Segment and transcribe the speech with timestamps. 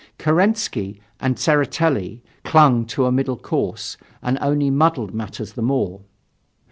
[0.17, 6.01] Kerensky and Tseretelli clung to a middle course and only muddled matters the more.